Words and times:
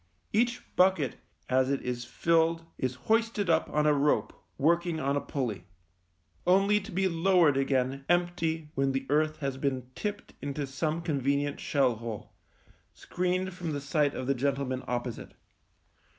Each 0.33 0.63
bucket 0.75 1.17
as 1.47 1.69
it 1.69 1.79
is 1.83 2.05
filled 2.05 2.65
is 2.79 2.95
hoisted 3.05 3.51
up 3.51 3.69
on 3.69 3.85
a 3.85 3.93
rope 3.93 4.33
working 4.57 4.99
on 4.99 5.15
a 5.15 5.21
pulley— 5.21 5.65
only 6.57 6.79
to 6.79 6.91
be 6.91 7.07
lowered 7.07 7.55
again 7.55 8.03
empty 8.09 8.71
when 8.73 8.93
the 8.93 9.05
earth 9.11 9.37
has 9.41 9.57
been 9.57 9.91
tipped 9.93 10.33
into 10.41 10.65
some 10.65 11.03
convenient 11.03 11.59
shell 11.59 11.97
hole, 11.97 12.33
screened 12.95 13.53
from 13.53 13.73
the 13.73 13.79
sight 13.79 14.15
of 14.15 14.25
the 14.25 14.33
gentlemen 14.33 14.83
opposite. 14.87 15.35